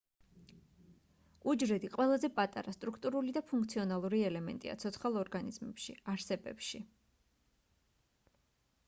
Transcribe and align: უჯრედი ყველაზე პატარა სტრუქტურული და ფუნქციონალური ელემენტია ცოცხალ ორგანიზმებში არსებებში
უჯრედი 1.51 1.89
ყველაზე 1.95 2.31
პატარა 2.39 2.73
სტრუქტურული 2.77 3.35
და 3.37 3.43
ფუნქციონალური 3.51 4.23
ელემენტია 4.31 4.75
ცოცხალ 4.85 5.21
ორგანიზმებში 5.25 5.95
არსებებში 6.15 6.83